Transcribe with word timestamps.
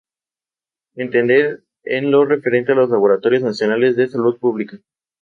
Entender 0.95 1.61
en 1.83 2.09
lo 2.09 2.25
referente 2.25 2.71
a 2.71 2.75
los 2.75 2.89
laboratorios 2.89 3.43
nacionales 3.43 3.95
de 3.95 4.07
salud 4.07 4.35
pública. 4.39 4.79